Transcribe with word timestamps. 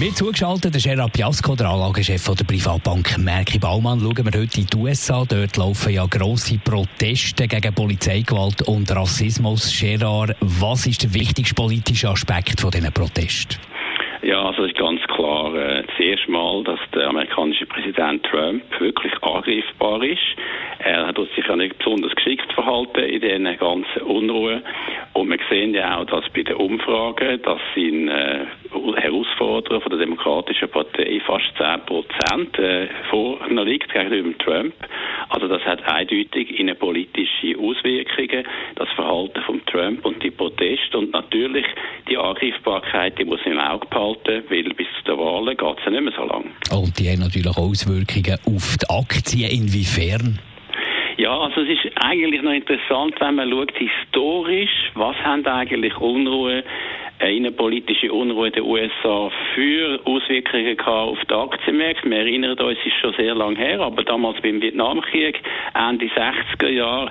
wir 0.00 0.14
zugeschaltet 0.14 0.74
der 0.74 0.80
Gerard 0.80 1.12
Piasco, 1.12 1.56
der 1.56 1.68
Anlagechef 1.68 2.24
der 2.32 2.44
Privatbank 2.44 3.18
Merki 3.18 3.58
Baumann. 3.58 3.98
Schauen 3.98 4.16
wir 4.16 4.40
heute 4.40 4.60
in 4.60 4.66
die 4.66 4.76
USA. 4.76 5.24
Dort 5.28 5.56
laufen 5.56 5.92
ja 5.92 6.06
grosse 6.06 6.58
Proteste 6.58 7.48
gegen 7.48 7.74
Polizeigewalt 7.74 8.62
und 8.68 8.94
Rassismus. 8.94 9.76
Gerard, 9.80 10.36
was 10.40 10.86
ist 10.86 11.02
der 11.02 11.14
wichtigste 11.14 11.54
politische 11.54 12.08
Aspekt 12.10 12.60
von 12.60 12.70
diesen 12.70 12.92
Protesten? 12.92 13.56
Ja, 14.22 14.42
also 14.42 14.64
ist 14.64 14.76
ganz 14.76 15.00
klar 15.14 15.54
äh, 15.54 15.82
das 15.82 15.98
erste 15.98 16.30
Mal, 16.30 16.62
dass 16.64 16.80
der 16.94 17.08
amerikanische 17.08 17.66
Präsident 17.66 18.24
Trump 18.24 18.62
wirklich 18.78 19.12
angreifbar 19.22 20.02
ist. 20.02 20.36
Er 20.80 21.08
hat 21.08 21.16
sich 21.16 21.46
ja 21.46 21.56
nicht 21.56 21.78
besonders 21.78 22.14
geschickt 22.14 22.52
verhalten 22.52 23.00
in 23.00 23.20
diesen 23.20 23.58
ganzen 23.58 24.02
Unruhen. 24.02 24.62
Und 25.12 25.30
wir 25.30 25.38
sehen 25.50 25.74
ja 25.74 25.98
auch, 25.98 26.04
dass 26.04 26.24
bei 26.32 26.42
den 26.42 26.54
Umfragen, 26.54 27.42
dass 27.42 27.60
sein 27.74 28.08
äh, 28.08 28.46
Herausforderer 28.96 29.80
von 29.80 29.90
der 29.90 29.98
Demokratischen 29.98 30.68
Partei 30.68 31.20
fast 31.26 31.46
10 31.56 31.86
Prozent 31.86 32.58
äh, 32.58 32.88
vorne 33.10 33.64
liegt 33.64 33.92
gegenüber 33.92 34.38
Trump. 34.38 34.74
Also 35.30 35.48
das 35.48 35.62
hat 35.62 35.82
eindeutig 35.86 36.58
in 36.58 36.74
politische 36.76 37.58
Auswirkungen, 37.58 38.46
das 38.76 38.88
Verhalten 38.94 39.42
von 39.42 39.64
Trump 39.66 40.04
und 40.04 40.22
die 40.22 40.30
Proteste 40.30 40.98
und 40.98 41.12
natürlich 41.12 41.66
die 42.08 42.16
Angreifbarkeit, 42.16 43.18
die 43.18 43.24
muss 43.24 43.40
man 43.44 43.54
im 43.54 43.60
Auge 43.60 43.86
behalten, 43.88 44.44
weil 44.48 44.62
bis 44.74 44.86
zu 44.98 45.12
den 45.12 45.18
Wahlen 45.18 45.56
geht 45.56 45.78
es 45.78 45.84
ja 45.84 45.90
nicht 45.90 46.04
mehr 46.04 46.12
so 46.16 46.24
lange. 46.24 46.50
Und 46.70 46.98
die 46.98 47.08
haben 47.10 47.20
natürlich 47.20 47.48
auch 47.48 47.58
Auswirkungen 47.58 48.38
auf 48.46 48.76
die 48.76 48.88
Aktien. 48.88 49.50
Inwiefern? 49.50 50.38
Ja, 51.18 51.36
also 51.36 51.62
es 51.62 51.68
ist 51.68 51.92
eigentlich 51.96 52.42
noch 52.42 52.52
interessant, 52.52 53.16
wenn 53.18 53.34
man 53.34 53.50
schaut 53.50 53.76
historisch, 53.76 54.92
was 54.94 55.16
haben 55.16 55.44
eigentlich 55.46 55.96
Unruhe 55.98 56.62
innenpolitische 57.20 58.12
Unruhe 58.12 58.52
den 58.52 58.62
USA 58.62 59.28
für 59.52 59.98
Auswirkungen 60.04 60.78
auf 60.80 61.18
die 61.28 61.34
Aktienmärkte. 61.34 62.08
Wir 62.08 62.18
erinnern 62.18 62.56
uns, 62.56 62.78
es 62.78 62.86
ist 62.86 63.00
schon 63.00 63.12
sehr 63.14 63.34
lange 63.34 63.58
her, 63.58 63.80
aber 63.80 64.04
damals 64.04 64.40
beim 64.40 64.62
Vietnamkrieg, 64.62 65.40
Ende 65.74 66.06
60er 66.06 66.68
Jahre, 66.68 67.10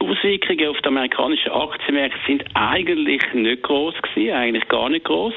Auswirkungen 0.00 0.68
auf 0.68 0.76
die 0.82 0.88
amerikanischen 0.88 1.52
Aktienmärkte 1.52 2.18
sind 2.26 2.44
eigentlich 2.52 3.22
nicht 3.32 3.62
groß 3.62 3.94
gewesen, 4.02 4.34
eigentlich 4.34 4.68
gar 4.68 4.90
nicht 4.90 5.06
groß. 5.06 5.34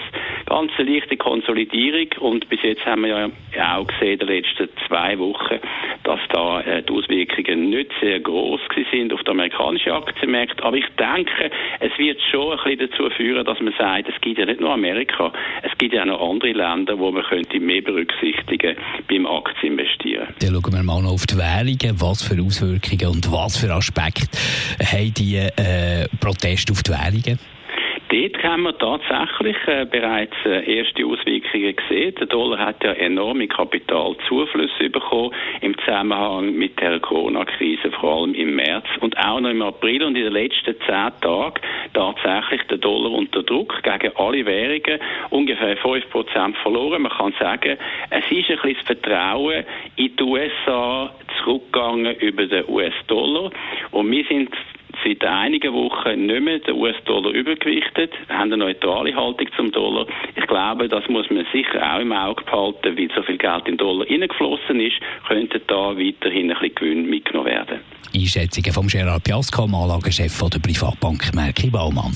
Ganz 0.50 0.72
leichte 0.80 1.16
Konsolidierung 1.16 2.08
und 2.22 2.50
bis 2.50 2.59
jetzt 2.64 2.83
haben 2.83 3.03
wir 3.03 3.30
ja 3.55 3.78
auch 3.78 3.86
gesehen 3.86 4.14
in 4.14 4.19
den 4.19 4.28
letzten 4.30 4.67
zwei 4.88 5.17
Wochen, 5.19 5.59
dass 6.03 6.19
da 6.33 6.61
äh, 6.61 6.81
die 6.81 6.91
Auswirkungen 6.91 7.69
nicht 7.69 7.91
sehr 8.02 8.19
groß 8.19 8.59
sind 8.91 9.14
auf 9.14 9.22
die 9.22 9.30
amerikanischen 9.30 9.91
Aktienmärkte. 9.91 10.64
Aber 10.64 10.75
ich 10.75 10.88
denke, 10.97 11.52
es 11.80 11.95
wird 12.00 12.19
schon 12.31 12.58
ein 12.58 12.78
bisschen 12.78 12.89
dazu 12.89 13.09
führen, 13.16 13.45
dass 13.45 13.59
man 13.59 13.73
sagt, 13.78 14.09
es 14.09 14.19
gibt 14.22 14.39
ja 14.39 14.45
nicht 14.45 14.59
nur 14.59 14.72
Amerika, 14.72 15.31
es 15.61 15.78
gibt 15.78 15.94
ja 15.94 16.02
auch 16.02 16.08
noch 16.08 16.31
andere 16.31 16.53
Länder, 16.53 16.97
wo 16.97 17.11
man 17.11 17.23
könnte 17.23 17.59
mehr 17.59 17.84
berücksichtigen 17.84 18.75
beim 19.08 19.28
Aktieninvestieren. 19.28 20.30
Dann 20.39 20.50
schauen 20.50 20.73
wir 20.73 20.84
mal 20.84 21.03
noch 21.03 21.11
auf 21.11 21.28
die 21.28 21.38
Währungen, 21.38 22.02
was 22.02 22.23
für 22.23 22.41
Auswirkungen 22.41 23.16
und 23.16 23.31
was 23.31 23.58
für 23.58 23.72
Aspekte 23.72 24.25
haben 24.84 25.13
die 25.13 25.36
äh, 25.36 26.08
Proteste 26.19 26.73
auf 26.73 26.81
die 26.81 26.89
Währungen? 26.89 27.39
Dort 28.09 28.43
haben 28.43 28.63
wir 28.63 28.75
tatsächlich 28.75 29.55
äh, 29.67 29.85
bereits 29.85 30.33
äh, 30.43 30.79
erste 30.79 31.05
Auswirkungen 31.05 31.75
gesehen. 31.75 32.16
Der 32.19 32.25
Dollar 32.25 32.57
hat 32.57 32.84
ja 32.84 32.94
enorme 32.94 33.47
Kapitalzuflüsse 33.47 34.89
bekommen 34.89 35.31
im 35.61 35.78
Zusammenhang 35.78 36.56
mit 36.56 36.79
der 36.79 37.00
Corona-Krise, 37.01 37.91
vor 37.91 38.22
allem 38.22 38.34
im 38.34 38.56
März 38.56 38.85
und 39.01 39.16
auch 39.19 39.39
noch 39.39 39.51
im 39.51 39.61
April 39.61 40.01
und 40.01 40.16
in 40.16 40.23
den 40.23 40.34
letzten 40.34 40.75
zehn 40.88 41.11
Tagen 41.22 41.61
tatsächlich 41.94 42.63
der 42.63 42.79
Dollar 42.79 43.11
unter 43.11 43.44
Druck 43.44 43.79
gegen 43.84 44.16
alle 44.16 44.44
Währungen 44.44 45.00
ungefähr 45.29 45.78
5% 45.78 46.55
verloren. 46.63 47.03
Man 47.03 47.11
kann 47.11 47.34
sagen, 47.39 47.78
es 48.09 48.31
ist 48.31 48.50
ein 48.50 48.57
bisschen 48.63 48.75
das 48.88 48.88
Vertrauen 48.88 49.66
in 49.97 50.16
die 50.16 50.23
USA 50.23 51.13
zurückgegangen 51.44 52.16
über 52.16 52.47
den 52.47 52.67
US-Dollar 52.67 53.51
und 53.91 54.09
wir 54.09 54.25
sind 54.25 54.50
seit 55.03 55.23
einigen 55.23 55.73
Wochen 55.73 56.25
nicht 56.25 56.41
mehr 56.41 56.59
den 56.59 56.75
US-Dollar 56.75 57.31
übergewichtet, 57.31 58.11
haben 58.29 58.53
eine 58.53 58.57
neutrale 58.57 59.15
Haltung 59.15 59.47
zum 59.55 59.71
Dollar. 59.71 60.05
Ich 60.35 60.47
glaube, 60.47 60.87
das 60.87 61.07
muss 61.09 61.29
man 61.29 61.45
sicher 61.51 61.81
auch 61.81 61.99
im 61.99 62.11
Auge 62.11 62.43
behalten, 62.43 62.97
weil 62.97 63.09
so 63.15 63.21
viel 63.23 63.37
Geld 63.37 63.67
in 63.67 63.77
Dollar 63.77 64.07
reingeflossen 64.09 64.79
ist, 64.79 64.95
könnte 65.27 65.59
da 65.67 65.97
weiterhin 65.97 66.51
ein 66.51 66.57
bisschen 66.59 66.75
Gewinn 66.75 67.09
mitgenommen 67.09 67.47
werden. 67.47 67.79
Einschätzungen 68.13 68.73
vom 68.73 68.87
Gerard 68.87 69.23
Piasco, 69.23 69.63
Anlagechef 69.63 70.43
der 70.49 70.59
Privatbank 70.59 71.33
Merki 71.33 71.69
Baumann. 71.69 72.16